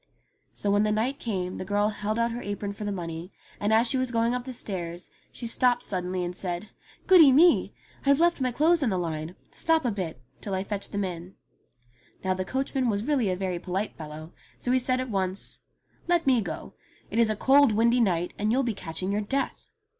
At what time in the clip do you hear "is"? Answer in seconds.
17.19-17.29